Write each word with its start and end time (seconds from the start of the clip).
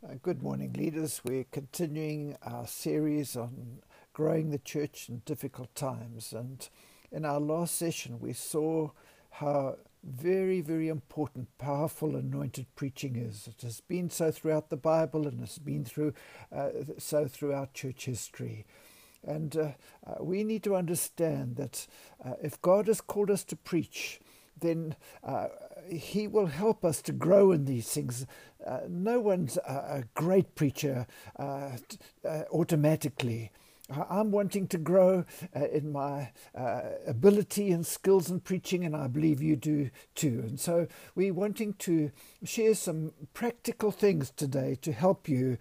Uh, 0.00 0.14
good 0.22 0.44
morning, 0.44 0.72
leaders. 0.74 1.22
We're 1.24 1.46
continuing 1.50 2.36
our 2.42 2.68
series 2.68 3.36
on 3.36 3.80
growing 4.12 4.50
the 4.50 4.58
church 4.60 5.08
in 5.08 5.22
difficult 5.24 5.74
times. 5.74 6.32
And 6.32 6.68
in 7.10 7.24
our 7.24 7.40
last 7.40 7.74
session, 7.74 8.20
we 8.20 8.32
saw 8.32 8.92
how 9.28 9.74
very, 10.04 10.60
very 10.60 10.86
important, 10.86 11.48
powerful, 11.58 12.14
anointed 12.14 12.66
preaching 12.76 13.16
is. 13.16 13.48
It 13.48 13.62
has 13.62 13.80
been 13.80 14.08
so 14.08 14.30
throughout 14.30 14.70
the 14.70 14.76
Bible 14.76 15.26
and 15.26 15.42
it's 15.42 15.58
been 15.58 15.84
through 15.84 16.14
uh, 16.54 16.68
so 16.98 17.26
throughout 17.26 17.74
church 17.74 18.04
history. 18.04 18.66
And 19.24 19.56
uh, 19.56 19.70
uh, 20.06 20.22
we 20.22 20.44
need 20.44 20.62
to 20.62 20.76
understand 20.76 21.56
that 21.56 21.88
uh, 22.24 22.34
if 22.40 22.62
God 22.62 22.86
has 22.86 23.00
called 23.00 23.30
us 23.30 23.42
to 23.42 23.56
preach, 23.56 24.20
then 24.60 24.96
uh, 25.22 25.48
He 25.90 26.26
will 26.26 26.46
help 26.46 26.84
us 26.84 27.02
to 27.02 27.12
grow 27.12 27.52
in 27.52 27.64
these 27.64 27.88
things. 27.88 28.26
Uh, 28.64 28.80
no 28.88 29.20
one's 29.20 29.56
a, 29.58 29.72
a 29.72 30.04
great 30.14 30.54
preacher 30.54 31.06
uh, 31.38 31.70
uh 32.24 32.42
automatically. 32.52 33.50
I'm 33.90 34.30
wanting 34.32 34.68
to 34.68 34.76
grow 34.76 35.24
uh, 35.56 35.64
in 35.68 35.92
my 35.92 36.32
uh, 36.54 36.80
ability 37.06 37.70
and 37.70 37.86
skills 37.86 38.30
in 38.30 38.40
preaching, 38.40 38.84
and 38.84 38.94
I 38.94 39.06
believe 39.06 39.40
you 39.40 39.56
do 39.56 39.88
too. 40.14 40.44
And 40.46 40.60
so, 40.60 40.88
we're 41.14 41.32
wanting 41.32 41.72
to 41.74 42.10
share 42.44 42.74
some 42.74 43.12
practical 43.32 43.90
things 43.90 44.30
today 44.30 44.76
to 44.82 44.92
help 44.92 45.26
you 45.26 45.56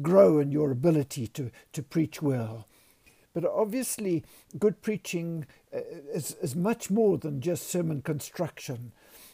grow 0.00 0.38
in 0.38 0.50
your 0.50 0.70
ability 0.70 1.26
to, 1.26 1.50
to 1.74 1.82
preach 1.82 2.22
well. 2.22 2.66
But 3.34 3.46
obviously, 3.46 4.24
good 4.58 4.82
preaching 4.82 5.46
Uh, 5.74 5.80
is, 6.12 6.36
is 6.42 6.54
much 6.54 6.90
more 6.90 7.16
than 7.16 7.40
just 7.40 7.68
sermon 7.68 8.02
construction. 8.02 8.92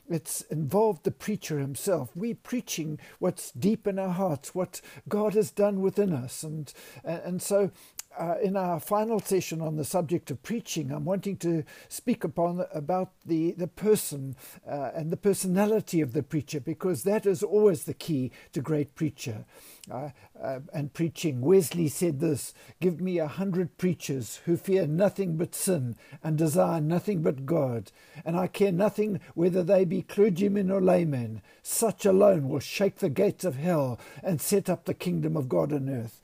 It's 0.08 0.40
involved 0.42 1.04
the 1.04 1.10
preacher 1.10 1.58
himself. 1.58 2.10
We're 2.14 2.34
preaching 2.34 2.98
what's 3.18 3.50
deep 3.50 3.86
in 3.86 3.98
our 3.98 4.12
hearts, 4.12 4.54
what 4.54 4.80
God 5.08 5.34
has 5.34 5.50
done 5.50 5.80
within 5.80 6.12
us. 6.12 6.42
And, 6.42 6.72
uh, 7.04 7.18
and 7.24 7.42
so 7.42 7.70
uh, 8.18 8.34
in 8.42 8.56
our 8.56 8.80
final 8.80 9.20
session 9.20 9.60
on 9.60 9.76
the 9.76 9.84
subject 9.84 10.30
of 10.30 10.42
preaching, 10.42 10.90
I'm 10.90 11.04
wanting 11.04 11.36
to 11.38 11.64
speak 11.88 12.24
upon 12.24 12.64
about 12.72 13.12
the 13.24 13.52
the 13.52 13.68
person 13.68 14.36
uh, 14.68 14.90
and 14.94 15.10
the 15.10 15.16
personality 15.16 16.00
of 16.00 16.12
the 16.12 16.22
preacher, 16.22 16.60
because 16.60 17.04
that 17.04 17.26
is 17.26 17.42
always 17.42 17.84
the 17.84 17.94
key 17.94 18.32
to 18.52 18.60
great 18.60 18.94
preacher 18.94 19.44
uh, 19.90 20.10
uh 20.40 20.60
and 20.72 20.92
preaching. 20.92 21.40
Wesley 21.40 21.88
said 21.88 22.20
this: 22.20 22.54
"Give 22.80 23.00
me 23.00 23.18
a 23.18 23.28
hundred 23.28 23.78
preachers 23.78 24.40
who 24.46 24.56
fear 24.56 24.86
nothing 24.86 25.36
but 25.36 25.54
sin 25.54 25.96
and 26.22 26.36
desire 26.36 26.80
nothing 26.80 27.22
but 27.22 27.46
God, 27.46 27.92
and 28.24 28.36
I 28.36 28.48
care 28.48 28.72
nothing 28.72 29.20
whether 29.34 29.62
they 29.62 29.84
be 29.84 30.02
clergymen 30.02 30.70
or 30.70 30.80
laymen. 30.80 31.40
Such 31.62 32.04
alone 32.04 32.48
will 32.48 32.60
shake 32.60 32.96
the 32.96 33.10
gates 33.10 33.44
of 33.44 33.56
hell 33.56 34.00
and 34.22 34.40
set 34.40 34.68
up 34.68 34.86
the 34.86 34.94
kingdom 34.94 35.36
of 35.36 35.48
God 35.48 35.72
on 35.72 35.88
earth." 35.88 36.20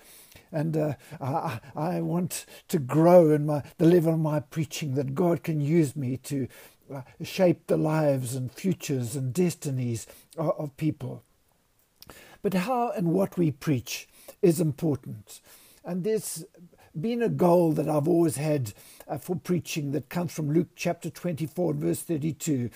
And 0.53 0.77
uh, 0.77 0.95
I, 1.21 1.61
I, 1.75 2.01
want 2.01 2.47
to 2.69 2.79
grow 2.79 3.31
in 3.31 3.47
my, 3.47 3.63
the 3.79 3.87
level 3.87 4.15
of 4.15 4.21
my 4.21 4.41
preaching 4.41 4.95
that 4.95 5.15
God 5.15 5.43
can 5.43 5.61
use 5.61 5.97
me 5.97 6.17
to 6.19 6.49
uh, 6.93 7.03
shape 7.23 7.67
the 7.67 7.77
lives 7.77 8.35
and 8.35 8.53
futures 8.53 9.17
and 9.17 9.33
destinies 9.33 10.07
of, 10.37 10.53
of 10.59 10.77
people. 10.77 11.23
But 12.43 12.55
how 12.55 12.91
and 12.91 13.09
what 13.09 13.39
we 13.39 13.51
preach 13.51 14.07
is 14.43 14.61
important. 14.61 15.41
And 15.85 16.05
there's 16.05 16.45
been 16.99 17.23
a 17.23 17.29
goal 17.29 17.73
that 17.73 17.89
I've 17.89 18.07
always 18.07 18.37
had 18.37 18.73
uh, 19.09 19.19
for 19.19 19.37
preaching 19.37 19.93
that 19.93 20.09
comes 20.09 20.33
from 20.33 20.53
Luke 20.53 20.69
chapter 20.77 21.11
24, 21.11 21.75
verse 21.75 22.01
32, 22.03 22.71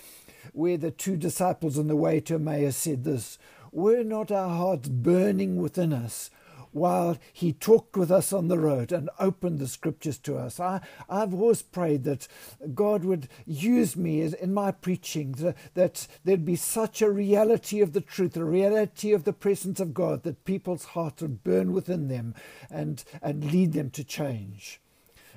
where 0.53 0.77
the 0.77 0.91
two 0.91 1.15
disciples 1.15 1.77
on 1.77 1.87
the 1.87 1.95
way 1.95 2.19
to 2.21 2.35
Emmaus 2.35 2.75
said 2.75 3.03
this 3.03 3.37
Were 3.71 4.03
not 4.03 4.31
our 4.31 4.49
hearts 4.49 4.89
burning 4.89 5.61
within 5.61 5.93
us 5.93 6.29
while 6.71 7.17
he 7.33 7.53
talked 7.53 7.97
with 7.97 8.11
us 8.11 8.31
on 8.31 8.47
the 8.47 8.59
road 8.59 8.91
and 8.91 9.09
opened 9.19 9.59
the 9.59 9.67
scriptures 9.67 10.17
to 10.19 10.37
us. 10.37 10.59
I, 10.59 10.81
I've 11.09 11.33
always 11.33 11.61
prayed 11.61 12.03
that 12.03 12.27
God 12.73 13.03
would 13.03 13.27
use 13.45 13.95
me 13.95 14.21
in 14.21 14.53
my 14.53 14.71
preaching, 14.71 15.33
that, 15.33 15.55
that 15.73 16.07
there'd 16.23 16.45
be 16.45 16.55
such 16.55 17.01
a 17.01 17.11
reality 17.11 17.81
of 17.81 17.93
the 17.93 18.01
truth, 18.01 18.37
a 18.37 18.43
reality 18.43 19.11
of 19.11 19.23
the 19.23 19.33
presence 19.33 19.79
of 19.79 19.93
God, 19.93 20.23
that 20.23 20.45
people's 20.45 20.85
hearts 20.85 21.21
would 21.21 21.43
burn 21.43 21.73
within 21.73 22.07
them 22.07 22.35
and, 22.69 23.03
and 23.21 23.51
lead 23.51 23.73
them 23.73 23.89
to 23.91 24.03
change. 24.03 24.79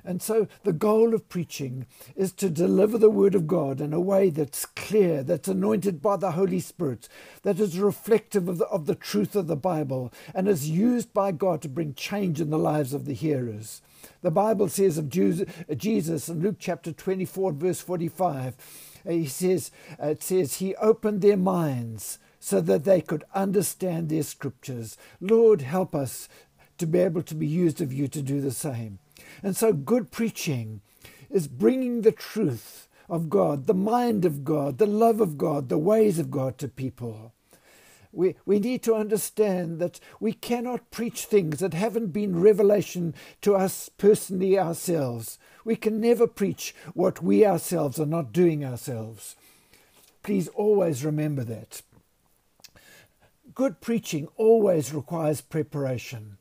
And 0.05 0.21
so 0.21 0.49
the 0.65 0.73
goal 0.73 1.15
of 1.15 1.29
preaching 1.29 1.87
is 2.17 2.33
to 2.33 2.51
deliver 2.51 2.99
the 2.99 3.11
Word 3.11 3.35
of 3.35 3.47
God 3.47 3.81
in 3.81 3.93
a 3.93 4.01
way 4.01 4.31
that's 4.31 4.67
clear, 4.67 5.23
that's 5.23 5.49
anointed 5.49 6.03
by 6.03 6.17
the 6.17 6.33
Holy 6.33 6.59
Spirit, 6.59 7.09
that 7.43 7.61
is 7.61 7.79
reflective 7.79 8.49
of 8.49 8.59
the, 8.59 8.67
of 8.67 8.87
the 8.87 8.97
truth 8.97 9.37
of 9.37 9.47
the 9.47 9.57
Bible, 9.57 10.13
and 10.35 10.49
is 10.49 10.69
used 10.69 11.13
by 11.13 11.31
God 11.31 11.63
to 11.63 11.69
bring 11.69 11.95
change 11.95 12.41
in 12.41 12.51
the 12.51 12.59
lives 12.59 12.93
of 12.93 13.05
the 13.05 13.15
hearers. 13.15 13.81
The 14.23 14.31
Bible 14.33 14.69
says 14.69 14.99
of 14.99 15.07
uh, 15.07 15.75
Jesus 15.77 16.29
in 16.29 16.41
Luke 16.41 16.57
chapter 16.59 16.93
24, 16.93 17.53
verse 17.53 17.81
45, 17.81 18.57
uh, 19.07 19.11
he 19.11 19.27
says, 19.27 19.71
uh, 20.03 20.09
it 20.09 20.23
says, 20.23 20.57
He 20.57 20.75
opened 20.77 21.21
their 21.21 21.37
minds 21.37 22.19
so 22.41 22.61
that 22.61 22.85
they 22.85 23.01
could 23.01 23.23
understand 23.35 24.09
their 24.09 24.25
scriptures. 24.25 24.97
Lord, 25.21 25.61
help 25.61 25.95
us 25.95 26.29
to 26.79 26.87
be 26.87 26.99
able 26.99 27.23
to 27.23 27.37
be 27.37 27.47
used 27.47 27.81
of 27.81 27.93
you 27.93 28.09
to 28.09 28.23
do 28.23 28.41
the 28.41 28.51
same. 28.51 28.99
And 29.43 29.57
so, 29.57 29.73
good 29.73 30.11
preaching 30.11 30.81
is 31.31 31.49
bringing 31.49 32.03
the 32.03 32.13
truth 32.13 32.89
of 33.09 33.29
God, 33.29 33.67
the 33.67 33.75
mind 33.75 34.25
of 34.25 34.45
God, 34.45 34.79
the 34.79 34.87
love 34.87 35.21
of 35.21 35.37
God, 35.37 35.69
the 35.69 35.79
ways 35.79 36.19
of 36.19 36.31
God 36.31 36.59
to 36.59 36.69
people. 36.69 37.33
We, 38.13 38.37
we 38.45 38.59
need 38.59 38.83
to 38.83 38.95
understand 38.95 39.79
that 39.79 39.99
we 40.21 40.35
cannot 40.35 40.91
preach 40.91 41.25
things 41.25 41.61
that 41.61 41.73
haven't 41.73 42.09
been 42.09 42.41
revelation 42.41 43.15
to 43.41 43.55
us 43.55 43.89
personally 43.97 44.59
ourselves. 44.59 45.39
We 45.65 45.77
can 45.77 46.01
never 46.01 46.27
preach 46.27 46.75
what 46.93 47.23
we 47.23 47.47
ourselves 47.47 47.99
are 47.99 48.07
not 48.07 48.33
doing 48.33 48.65
ourselves. 48.65 49.37
Please 50.23 50.49
always 50.49 51.05
remember 51.05 51.43
that. 51.45 51.83
Good 53.55 53.81
preaching 53.81 54.29
always 54.37 54.95
requires 54.95 55.41
preparation. 55.41 56.37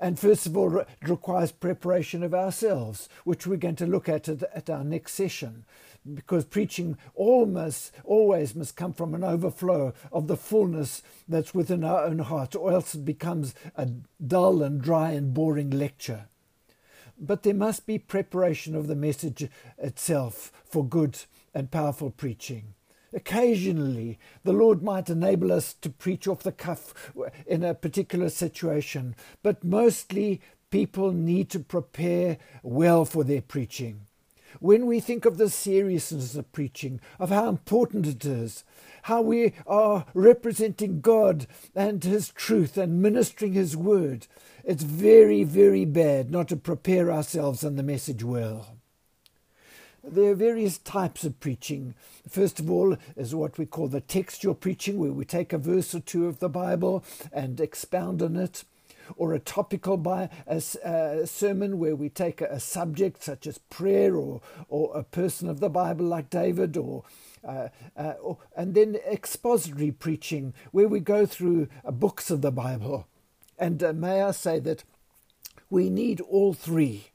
And 0.00 0.18
first 0.18 0.46
of 0.46 0.56
all, 0.56 0.78
it 0.78 0.86
requires 1.02 1.50
preparation 1.50 2.22
of 2.22 2.32
ourselves, 2.32 3.08
which 3.24 3.46
we're 3.46 3.56
going 3.56 3.76
to 3.76 3.86
look 3.86 4.08
at 4.08 4.28
at 4.28 4.70
our 4.70 4.84
next 4.84 5.14
session. 5.14 5.64
Because 6.14 6.44
preaching 6.44 6.96
almost 7.14 7.92
always 8.04 8.54
must 8.54 8.76
come 8.76 8.92
from 8.92 9.14
an 9.14 9.24
overflow 9.24 9.92
of 10.12 10.28
the 10.28 10.36
fullness 10.36 11.02
that's 11.28 11.52
within 11.52 11.82
our 11.82 12.04
own 12.04 12.20
heart, 12.20 12.54
or 12.54 12.72
else 12.72 12.94
it 12.94 13.04
becomes 13.04 13.54
a 13.74 13.88
dull 14.24 14.62
and 14.62 14.80
dry 14.80 15.10
and 15.10 15.34
boring 15.34 15.70
lecture. 15.70 16.26
But 17.18 17.42
there 17.42 17.54
must 17.54 17.84
be 17.84 17.98
preparation 17.98 18.76
of 18.76 18.86
the 18.86 18.94
message 18.94 19.48
itself 19.76 20.52
for 20.64 20.84
good 20.84 21.18
and 21.52 21.70
powerful 21.70 22.10
preaching. 22.10 22.74
Occasionally, 23.12 24.18
the 24.44 24.52
Lord 24.52 24.82
might 24.82 25.08
enable 25.08 25.50
us 25.50 25.72
to 25.74 25.88
preach 25.88 26.28
off 26.28 26.42
the 26.42 26.52
cuff 26.52 27.12
in 27.46 27.64
a 27.64 27.74
particular 27.74 28.28
situation, 28.28 29.16
but 29.42 29.64
mostly 29.64 30.40
people 30.70 31.12
need 31.12 31.48
to 31.50 31.60
prepare 31.60 32.36
well 32.62 33.04
for 33.04 33.24
their 33.24 33.40
preaching. 33.40 34.06
When 34.60 34.86
we 34.86 35.00
think 35.00 35.24
of 35.24 35.38
the 35.38 35.50
seriousness 35.50 36.34
of 36.34 36.52
preaching, 36.52 37.00
of 37.18 37.30
how 37.30 37.48
important 37.48 38.06
it 38.06 38.24
is, 38.24 38.64
how 39.02 39.22
we 39.22 39.52
are 39.66 40.06
representing 40.14 41.00
God 41.00 41.46
and 41.74 42.02
His 42.02 42.30
truth 42.30 42.76
and 42.76 43.02
ministering 43.02 43.52
His 43.52 43.76
word, 43.76 44.26
it's 44.64 44.82
very, 44.82 45.44
very 45.44 45.84
bad 45.84 46.30
not 46.30 46.48
to 46.48 46.56
prepare 46.56 47.12
ourselves 47.12 47.62
and 47.62 47.78
the 47.78 47.82
message 47.82 48.24
well. 48.24 48.77
There 50.10 50.30
are 50.30 50.34
various 50.34 50.78
types 50.78 51.24
of 51.24 51.38
preaching. 51.38 51.94
First 52.28 52.60
of 52.60 52.70
all, 52.70 52.96
is 53.16 53.34
what 53.34 53.58
we 53.58 53.66
call 53.66 53.88
the 53.88 54.00
textual 54.00 54.54
preaching, 54.54 54.98
where 54.98 55.12
we 55.12 55.24
take 55.24 55.52
a 55.52 55.58
verse 55.58 55.94
or 55.94 56.00
two 56.00 56.26
of 56.26 56.38
the 56.38 56.48
Bible 56.48 57.04
and 57.32 57.60
expound 57.60 58.22
on 58.22 58.36
it, 58.36 58.64
or 59.16 59.34
a 59.34 59.38
topical 59.38 59.96
by 59.96 60.30
a, 60.46 60.62
a 60.84 61.26
sermon 61.26 61.78
where 61.78 61.94
we 61.94 62.08
take 62.08 62.40
a, 62.40 62.46
a, 62.46 62.60
subject 62.60 63.22
such 63.22 63.46
as 63.46 63.58
prayer 63.58 64.16
or 64.16 64.40
or 64.68 64.96
a 64.96 65.02
person 65.02 65.48
of 65.48 65.60
the 65.60 65.70
Bible 65.70 66.06
like 66.06 66.30
David, 66.30 66.76
or, 66.76 67.04
uh, 67.44 67.68
uh, 67.96 68.14
or 68.22 68.38
and 68.56 68.74
then 68.74 68.96
expository 69.10 69.90
preaching, 69.90 70.54
where 70.72 70.88
we 70.88 71.00
go 71.00 71.26
through 71.26 71.68
uh, 71.84 71.90
books 71.90 72.30
of 72.30 72.40
the 72.40 72.52
Bible. 72.52 73.06
And 73.58 73.82
uh, 73.82 73.92
may 73.92 74.22
I 74.22 74.30
say 74.30 74.58
that 74.60 74.84
we 75.68 75.90
need 75.90 76.20
all 76.22 76.54
three 76.54 77.08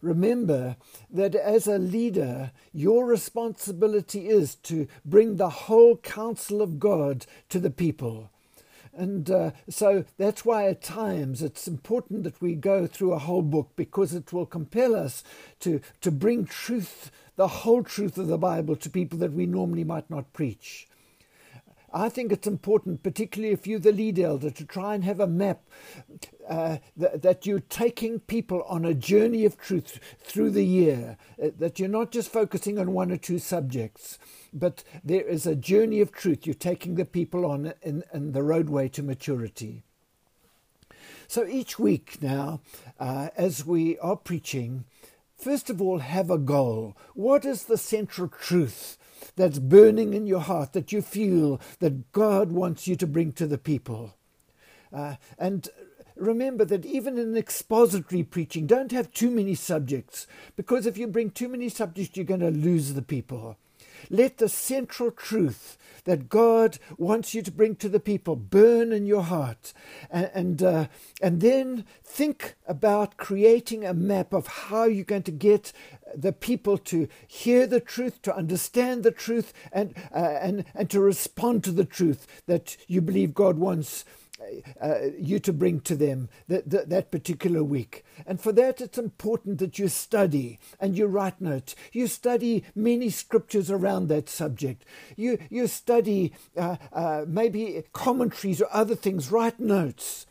Remember 0.00 0.76
that 1.10 1.34
as 1.34 1.66
a 1.66 1.78
leader, 1.78 2.52
your 2.72 3.06
responsibility 3.06 4.28
is 4.28 4.54
to 4.56 4.86
bring 5.04 5.36
the 5.36 5.50
whole 5.50 5.96
counsel 5.96 6.62
of 6.62 6.78
God 6.78 7.26
to 7.48 7.58
the 7.58 7.70
people. 7.70 8.30
And 8.92 9.30
uh, 9.30 9.52
so 9.68 10.04
that's 10.16 10.44
why 10.44 10.66
at 10.66 10.82
times 10.82 11.40
it's 11.40 11.68
important 11.68 12.24
that 12.24 12.40
we 12.42 12.56
go 12.56 12.86
through 12.86 13.12
a 13.12 13.18
whole 13.18 13.42
book 13.42 13.70
because 13.76 14.12
it 14.12 14.32
will 14.32 14.46
compel 14.46 14.96
us 14.96 15.22
to, 15.60 15.80
to 16.00 16.10
bring 16.10 16.46
truth, 16.46 17.12
the 17.36 17.48
whole 17.48 17.84
truth 17.84 18.18
of 18.18 18.26
the 18.26 18.38
Bible, 18.38 18.74
to 18.74 18.90
people 18.90 19.18
that 19.20 19.32
we 19.32 19.46
normally 19.46 19.84
might 19.84 20.10
not 20.10 20.32
preach. 20.32 20.87
I 21.92 22.10
think 22.10 22.32
it's 22.32 22.46
important, 22.46 23.02
particularly 23.02 23.54
if 23.54 23.66
you're 23.66 23.78
the 23.78 23.92
lead 23.92 24.18
elder, 24.18 24.50
to 24.50 24.64
try 24.64 24.94
and 24.94 25.04
have 25.04 25.20
a 25.20 25.26
map 25.26 25.62
uh, 26.46 26.78
th- 26.98 27.22
that 27.22 27.46
you're 27.46 27.60
taking 27.60 28.20
people 28.20 28.62
on 28.68 28.84
a 28.84 28.94
journey 28.94 29.44
of 29.46 29.56
truth 29.56 29.98
through 30.20 30.50
the 30.50 30.64
year, 30.64 31.16
uh, 31.42 31.48
that 31.58 31.78
you're 31.78 31.88
not 31.88 32.10
just 32.10 32.30
focusing 32.30 32.78
on 32.78 32.92
one 32.92 33.10
or 33.10 33.16
two 33.16 33.38
subjects, 33.38 34.18
but 34.52 34.84
there 35.02 35.22
is 35.22 35.46
a 35.46 35.56
journey 35.56 36.00
of 36.00 36.12
truth 36.12 36.46
you're 36.46 36.54
taking 36.54 36.96
the 36.96 37.04
people 37.06 37.46
on 37.46 37.72
in, 37.82 38.04
in 38.12 38.32
the 38.32 38.42
roadway 38.42 38.88
to 38.88 39.02
maturity. 39.02 39.82
So 41.26 41.46
each 41.46 41.78
week 41.78 42.18
now, 42.20 42.60
uh, 43.00 43.28
as 43.36 43.64
we 43.64 43.98
are 43.98 44.16
preaching, 44.16 44.84
first 45.36 45.70
of 45.70 45.80
all, 45.80 45.98
have 46.00 46.30
a 46.30 46.38
goal. 46.38 46.96
What 47.14 47.46
is 47.46 47.64
the 47.64 47.78
central 47.78 48.28
truth 48.28 48.97
that's 49.38 49.58
burning 49.58 50.12
in 50.12 50.26
your 50.26 50.40
heart 50.40 50.74
that 50.74 50.92
you 50.92 51.00
feel 51.00 51.60
that 51.78 52.12
God 52.12 52.52
wants 52.52 52.86
you 52.86 52.96
to 52.96 53.06
bring 53.06 53.32
to 53.32 53.46
the 53.46 53.56
people? 53.56 54.14
Uh, 54.92 55.14
and 55.38 55.68
remember 56.16 56.64
that 56.64 56.84
even 56.84 57.16
in 57.16 57.36
expository 57.36 58.22
preaching, 58.22 58.66
don't 58.66 58.92
have 58.92 59.12
too 59.12 59.30
many 59.30 59.54
subjects, 59.54 60.26
because 60.56 60.84
if 60.84 60.98
you 60.98 61.06
bring 61.06 61.30
too 61.30 61.48
many 61.48 61.68
subjects, 61.68 62.16
you're 62.16 62.26
going 62.26 62.40
to 62.40 62.50
lose 62.50 62.94
the 62.94 63.02
people. 63.02 63.56
Let 64.10 64.38
the 64.38 64.48
central 64.48 65.10
truth 65.10 65.76
that 66.04 66.30
God 66.30 66.78
wants 66.96 67.34
you 67.34 67.42
to 67.42 67.52
bring 67.52 67.76
to 67.76 67.88
the 67.88 68.00
people 68.00 68.34
burn 68.34 68.92
in 68.92 69.04
your 69.04 69.24
heart. 69.24 69.74
And, 70.10 70.30
and, 70.32 70.62
uh, 70.62 70.86
and 71.20 71.40
then 71.42 71.84
think 72.02 72.54
about 72.66 73.18
creating 73.18 73.84
a 73.84 73.92
map 73.92 74.32
of 74.32 74.46
how 74.46 74.84
you're 74.84 75.04
going 75.04 75.24
to 75.24 75.30
get 75.30 75.72
the 76.14 76.32
people 76.32 76.78
to 76.78 77.08
hear 77.26 77.66
the 77.66 77.80
truth, 77.80 78.22
to 78.22 78.34
understand 78.34 79.02
the 79.02 79.10
truth, 79.10 79.52
and, 79.70 79.94
uh, 80.14 80.38
and, 80.40 80.64
and 80.74 80.88
to 80.88 81.00
respond 81.00 81.62
to 81.64 81.72
the 81.72 81.84
truth 81.84 82.26
that 82.46 82.78
you 82.86 83.02
believe 83.02 83.34
God 83.34 83.58
wants 83.58 84.06
uh, 84.80 84.98
you 85.18 85.38
to 85.40 85.52
bring 85.52 85.80
to 85.80 85.96
them 85.96 86.28
that, 86.46 86.70
that, 86.70 86.88
that, 86.88 87.10
particular 87.10 87.64
week. 87.64 88.04
And 88.26 88.40
for 88.40 88.52
that, 88.52 88.80
it's 88.80 88.98
important 88.98 89.58
that 89.58 89.78
you 89.78 89.88
study 89.88 90.58
and 90.80 90.96
you 90.96 91.06
write 91.06 91.40
notes. 91.40 91.74
You 91.92 92.06
study 92.06 92.64
many 92.74 93.10
scriptures 93.10 93.70
around 93.70 94.08
that 94.08 94.28
subject. 94.28 94.84
You, 95.16 95.38
you 95.50 95.66
study 95.66 96.32
uh, 96.56 96.76
uh, 96.92 97.24
maybe 97.26 97.82
commentaries 97.92 98.62
or 98.62 98.68
other 98.70 98.94
things, 98.94 99.32
write 99.32 99.58
notes 99.58 100.26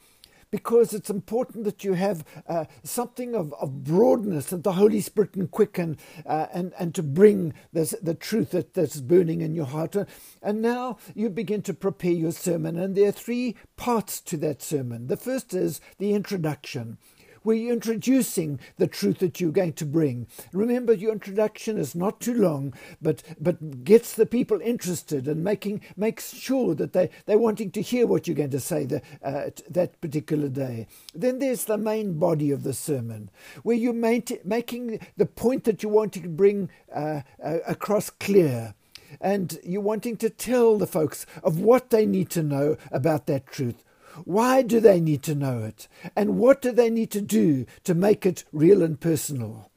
because 0.51 0.93
it's 0.93 1.09
important 1.09 1.63
that 1.63 1.83
you 1.83 1.93
have 1.93 2.23
uh, 2.47 2.65
something 2.83 3.35
of, 3.35 3.53
of 3.53 3.83
broadness 3.83 4.47
that 4.47 4.63
the 4.63 4.73
Holy 4.73 5.01
Spirit 5.01 5.33
can 5.33 5.47
quicken 5.47 5.97
uh, 6.25 6.47
and, 6.53 6.73
and 6.79 6.95
to 6.95 7.03
bring 7.03 7.53
this, 7.73 7.95
the 8.01 8.13
truth 8.13 8.51
that, 8.51 8.73
that's 8.73 9.01
burning 9.01 9.41
in 9.41 9.55
your 9.55 9.65
heart. 9.65 9.95
And 10.41 10.61
now 10.61 10.97
you 11.15 11.29
begin 11.29 11.61
to 11.63 11.73
prepare 11.73 12.11
your 12.11 12.31
sermon, 12.31 12.77
and 12.77 12.95
there 12.95 13.09
are 13.09 13.11
three 13.13 13.55
parts 13.75 14.21
to 14.21 14.37
that 14.37 14.61
sermon. 14.61 15.07
The 15.07 15.17
first 15.17 15.53
is 15.53 15.81
the 15.97 16.13
introduction 16.13 16.97
where 17.43 17.55
you're 17.55 17.73
introducing 17.73 18.59
the 18.77 18.87
truth 18.87 19.19
that 19.19 19.39
you're 19.39 19.51
going 19.51 19.73
to 19.73 19.85
bring. 19.85 20.27
Remember, 20.53 20.93
your 20.93 21.11
introduction 21.11 21.77
is 21.77 21.95
not 21.95 22.19
too 22.19 22.33
long, 22.33 22.73
but 23.01 23.23
but 23.39 23.83
gets 23.83 24.13
the 24.13 24.25
people 24.25 24.59
interested 24.61 25.27
and 25.27 25.43
making 25.43 25.81
makes 25.95 26.33
sure 26.33 26.75
that 26.75 26.93
they 26.93 27.09
they're 27.25 27.37
wanting 27.37 27.71
to 27.71 27.81
hear 27.81 28.07
what 28.07 28.27
you're 28.27 28.35
going 28.35 28.49
to 28.49 28.59
say 28.59 28.85
the, 28.85 29.01
uh, 29.23 29.49
that 29.69 29.99
particular 30.01 30.49
day. 30.49 30.87
Then 31.13 31.39
there's 31.39 31.65
the 31.65 31.77
main 31.77 32.19
body 32.19 32.51
of 32.51 32.63
the 32.63 32.73
sermon, 32.73 33.29
where 33.63 33.75
you're 33.75 33.93
making 33.93 34.99
the 35.17 35.25
point 35.25 35.63
that 35.65 35.83
you 35.83 35.89
want 35.89 36.13
to 36.13 36.27
bring 36.27 36.69
uh, 36.93 37.21
uh, 37.43 37.57
across 37.67 38.09
clear 38.09 38.73
and 39.21 39.57
you're 39.63 39.81
wanting 39.81 40.17
to 40.17 40.29
tell 40.29 40.77
the 40.77 40.87
folks 40.87 41.25
of 41.43 41.59
what 41.59 41.89
they 41.89 42.05
need 42.05 42.29
to 42.31 42.43
know 42.43 42.77
about 42.91 43.25
that 43.27 43.47
truth. 43.47 43.83
Why 44.25 44.61
do 44.61 44.79
they 44.79 44.99
need 44.99 45.23
to 45.23 45.35
know 45.35 45.63
it? 45.63 45.87
And 46.15 46.37
what 46.37 46.61
do 46.61 46.71
they 46.71 46.89
need 46.89 47.11
to 47.11 47.21
do 47.21 47.65
to 47.83 47.93
make 47.93 48.25
it 48.25 48.43
real 48.51 48.81
and 48.81 48.99
personal? 48.99 49.71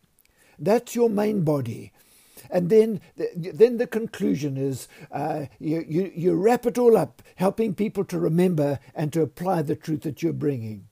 That's 0.58 0.94
your 0.94 1.08
main 1.10 1.42
body. 1.42 1.92
And 2.50 2.68
then, 2.68 3.00
then 3.36 3.76
the 3.76 3.86
conclusion 3.86 4.56
is 4.56 4.88
uh, 5.12 5.46
you, 5.58 5.84
you, 5.86 6.12
you 6.14 6.34
wrap 6.34 6.66
it 6.66 6.78
all 6.78 6.96
up, 6.96 7.22
helping 7.36 7.74
people 7.74 8.04
to 8.06 8.18
remember 8.18 8.80
and 8.94 9.12
to 9.12 9.22
apply 9.22 9.62
the 9.62 9.76
truth 9.76 10.02
that 10.02 10.22
you're 10.22 10.32
bringing. 10.32 10.86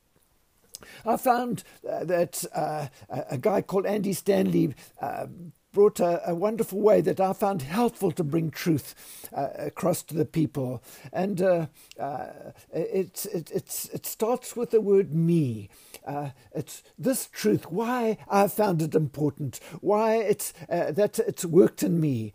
I 1.05 1.17
found 1.17 1.65
uh, 1.89 2.05
that 2.05 2.45
uh, 2.55 2.87
a 3.09 3.39
guy 3.39 3.62
called 3.62 3.87
Andy 3.87 4.12
Stanley 4.12 4.75
uh, 5.00 5.27
brought 5.73 6.00
a, 6.00 6.31
a, 6.31 6.35
wonderful 6.35 6.81
way 6.81 7.00
that 7.00 7.20
I 7.20 7.32
found 7.32 7.62
helpful 7.62 8.11
to 8.12 8.25
bring 8.25 8.50
truth 8.50 8.94
uh, 9.37 9.49
across 9.59 10.03
to 10.05 10.15
the 10.15 10.25
people. 10.25 10.82
And 11.12 11.43
uh, 11.43 11.67
uh, 12.00 12.29
it, 12.73 13.26
it, 13.32 13.50
it 13.93 14.06
starts 14.06 14.56
with 14.56 14.70
the 14.70 14.81
word 14.81 15.15
me. 15.15 15.69
Uh, 16.06 16.31
it's 16.55 16.82
this 16.99 17.26
truth, 17.26 17.70
why 17.70 18.17
I 18.29 18.49
found 18.49 18.81
it 18.81 18.94
important, 18.94 19.61
why 19.81 20.17
it's, 20.17 20.55
uh, 20.70 20.93
that 20.93 21.19
it's 21.19 21.44
worked 21.44 21.82
in 21.82 22.00
me. 22.00 22.32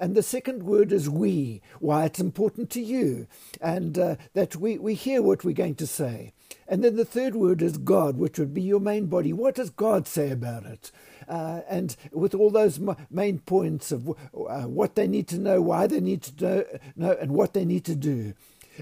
And 0.00 0.14
the 0.14 0.22
second 0.22 0.62
word 0.62 0.92
is 0.92 1.10
we, 1.10 1.60
why 1.80 2.04
it's 2.04 2.20
important 2.20 2.70
to 2.70 2.80
you, 2.80 3.26
and 3.60 3.98
uh, 3.98 4.16
that 4.34 4.54
we, 4.54 4.78
we 4.78 4.94
hear 4.94 5.20
what 5.22 5.44
we're 5.44 5.52
going 5.52 5.74
to 5.76 5.86
say. 5.88 6.32
And 6.66 6.84
then 6.84 6.96
the 6.96 7.04
third 7.04 7.34
word 7.34 7.62
is 7.62 7.78
God, 7.78 8.18
which 8.18 8.38
would 8.38 8.52
be 8.52 8.62
your 8.62 8.80
main 8.80 9.06
body. 9.06 9.32
What 9.32 9.54
does 9.54 9.70
God 9.70 10.06
say 10.06 10.30
about 10.30 10.64
it? 10.64 10.90
Uh, 11.28 11.60
and 11.68 11.96
with 12.12 12.34
all 12.34 12.50
those 12.50 12.80
main 13.10 13.38
points 13.40 13.92
of 13.92 14.08
uh, 14.08 14.62
what 14.62 14.94
they 14.94 15.06
need 15.06 15.28
to 15.28 15.38
know, 15.38 15.60
why 15.60 15.86
they 15.86 16.00
need 16.00 16.22
to 16.22 16.44
know, 16.44 16.64
know 16.96 17.16
and 17.20 17.32
what 17.32 17.54
they 17.54 17.64
need 17.64 17.84
to 17.84 17.94
do. 17.94 18.34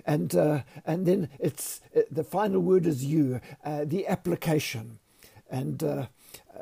And, 0.04 0.34
uh, 0.34 0.62
and 0.84 1.06
then 1.06 1.28
it's 1.38 1.80
uh, 1.96 2.02
the 2.10 2.24
final 2.24 2.60
word 2.60 2.86
is 2.86 3.04
you, 3.04 3.40
uh, 3.64 3.84
the 3.84 4.06
application. 4.06 4.98
And 5.48 5.82
uh, 5.82 6.06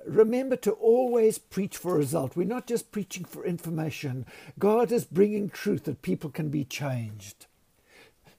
remember 0.07 0.57
to 0.57 0.73
always 0.73 1.39
preach 1.39 1.77
for 1.77 1.97
result. 1.97 2.37
We're 2.37 2.47
not 2.47 2.67
just 2.67 2.93
preaching 2.93 3.25
for 3.25 3.45
information. 3.45 4.27
God 4.59 4.93
is 4.93 5.05
bringing 5.05 5.49
truth 5.49 5.85
that 5.85 6.03
people 6.03 6.31
can 6.31 6.49
be 6.51 6.65
changed. 6.65 7.47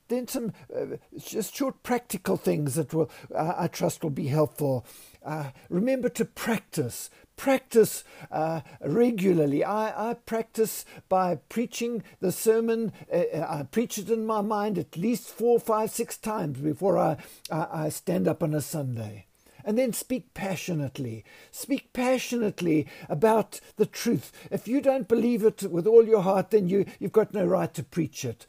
Then 0.07 0.27
some 0.27 0.53
uh, 0.75 0.97
just 1.17 1.55
short 1.55 1.81
practical 1.83 2.37
things 2.37 2.75
that 2.75 2.93
will, 2.93 3.09
uh, 3.33 3.53
I 3.57 3.67
trust, 3.67 4.03
will 4.03 4.11
be 4.11 4.27
helpful. 4.27 4.85
Uh, 5.23 5.51
remember 5.69 6.09
to 6.09 6.25
practice. 6.25 7.09
Practice 7.37 8.03
uh, 8.31 8.61
regularly. 8.81 9.63
I, 9.63 10.11
I, 10.11 10.13
practice 10.13 10.85
by 11.09 11.35
preaching 11.49 12.03
the 12.21 12.31
sermon. 12.31 12.93
Uh, 13.11 13.23
uh, 13.33 13.47
I 13.49 13.63
preach 13.63 13.97
it 13.97 14.09
in 14.09 14.25
my 14.25 14.41
mind 14.41 14.77
at 14.77 14.95
least 14.95 15.27
four, 15.27 15.59
five, 15.59 15.89
six 15.89 16.17
times 16.17 16.59
before 16.59 16.97
I, 16.97 17.17
I, 17.51 17.67
I 17.85 17.89
stand 17.89 18.27
up 18.27 18.43
on 18.43 18.53
a 18.53 18.61
Sunday 18.61 19.25
and 19.65 19.77
then 19.77 19.91
speak 19.91 20.33
passionately. 20.33 21.25
Speak 21.51 21.91
passionately 21.91 22.87
about 23.09 23.59
the 23.77 23.87
truth. 23.87 24.31
If 24.51 24.67
you 24.67 24.79
don't 24.79 25.07
believe 25.07 25.43
it 25.43 25.63
with 25.63 25.87
all 25.87 26.07
your 26.07 26.21
heart, 26.21 26.51
then 26.51 26.69
you, 26.69 26.85
you've 26.99 27.11
got 27.11 27.33
no 27.33 27.45
right 27.45 27.73
to 27.73 27.83
preach 27.83 28.23
it. 28.23 28.45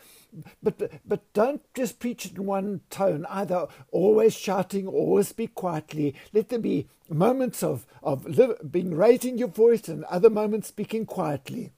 But 0.63 0.93
but 1.07 1.33
don't 1.33 1.63
just 1.73 1.99
preach 1.99 2.27
it 2.27 2.37
in 2.37 2.45
one 2.45 2.83
tone. 2.91 3.25
Either 3.31 3.69
always 3.91 4.35
shouting 4.35 4.87
always 4.87 5.29
speak 5.29 5.55
quietly. 5.55 6.15
Let 6.35 6.51
there 6.51 6.59
be 6.59 6.89
moments 7.09 7.63
of 7.63 7.87
of 8.03 8.27
live, 8.27 8.71
being 8.71 8.95
raising 8.95 9.39
your 9.39 9.49
voice 9.49 9.89
and 9.89 10.05
other 10.05 10.29
moments 10.29 10.69
speaking 10.69 11.07
quietly. 11.07 11.73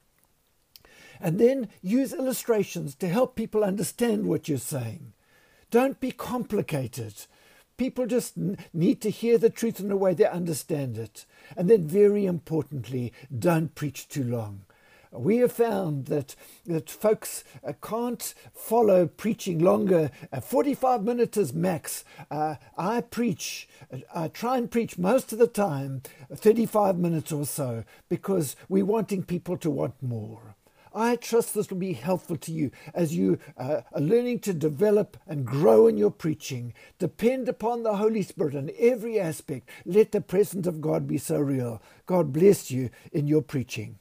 And 1.21 1.39
then 1.39 1.69
use 1.81 2.11
illustrations 2.11 2.95
to 2.95 3.07
help 3.07 3.35
people 3.35 3.63
understand 3.63 4.25
what 4.25 4.49
you're 4.49 4.57
saying. 4.57 5.13
Don't 5.71 5.99
be 5.99 6.11
complicated 6.11 7.13
people 7.79 8.05
just 8.05 8.35
need 8.73 9.01
to 9.01 9.09
hear 9.09 9.37
the 9.37 9.49
truth 9.49 9.79
in 9.79 9.89
a 9.89 9.95
way 9.95 10.13
they 10.13 10.25
understand 10.25 10.97
it 10.97 11.25
and 11.55 11.69
then 11.69 11.87
very 11.87 12.25
importantly 12.25 13.13
don't 13.37 13.73
preach 13.73 14.07
too 14.07 14.23
long 14.23 14.61
we 15.11 15.37
have 15.37 15.51
found 15.51 16.05
that 16.05 16.35
that 16.67 16.89
folks 16.89 17.43
uh, 17.65 17.73
can't 17.81 18.35
follow 18.53 19.07
preaching 19.07 19.57
longer. 19.57 20.11
Uh, 20.31 20.39
45 20.39 21.03
minutes 21.03 21.35
is 21.35 21.51
max. 21.51 22.05
Uh, 22.29 22.55
I 22.77 23.01
preach, 23.01 23.67
I 24.13 24.27
try 24.27 24.57
and 24.57 24.69
preach 24.69 24.99
most 24.99 25.33
of 25.33 25.39
the 25.39 25.47
time 25.47 26.03
35 26.31 26.97
minutes 26.97 27.31
or 27.31 27.47
so 27.47 27.85
because 28.07 28.55
we're 28.67 28.85
wanting 28.85 29.23
people 29.23 29.57
to 29.57 29.71
want 29.71 29.95
more. 30.01 30.55
I 30.93 31.15
trust 31.15 31.53
this 31.53 31.69
will 31.69 31.77
be 31.77 31.93
helpful 31.93 32.37
to 32.37 32.51
you 32.51 32.71
as 32.93 33.15
you 33.15 33.37
uh, 33.57 33.81
are 33.93 34.01
learning 34.01 34.39
to 34.39 34.53
develop 34.53 35.17
and 35.27 35.45
grow 35.45 35.87
in 35.87 35.97
your 35.97 36.11
preaching. 36.11 36.73
Depend 36.97 37.47
upon 37.47 37.83
the 37.83 37.97
Holy 37.97 38.23
Spirit 38.23 38.55
in 38.55 38.71
every 38.77 39.19
aspect. 39.19 39.69
Let 39.85 40.11
the 40.11 40.21
presence 40.21 40.67
of 40.67 40.81
God 40.81 41.07
be 41.07 41.17
so 41.17 41.39
real. 41.39 41.81
God 42.05 42.33
bless 42.33 42.71
you 42.71 42.89
in 43.11 43.27
your 43.27 43.41
preaching. 43.41 43.99